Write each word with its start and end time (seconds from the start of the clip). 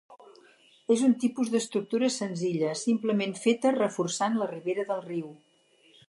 És 0.93 1.01
un 1.07 1.11
tipus 1.23 1.51
d'estructura 1.55 2.09
senzilla, 2.15 2.71
simplement 2.83 3.35
feta 3.43 3.73
reforçant 3.77 4.39
la 4.41 4.51
ribera 4.55 4.87
del 4.93 5.05
riu. 5.11 5.29